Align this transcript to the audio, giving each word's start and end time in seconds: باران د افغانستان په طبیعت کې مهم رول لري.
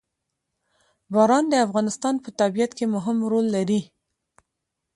باران 1.13 1.45
د 1.49 1.53
افغانستان 1.65 2.15
په 2.23 2.29
طبیعت 2.39 2.71
کې 2.77 2.85
مهم 2.95 3.17
رول 3.31 3.45
لري. 3.55 3.81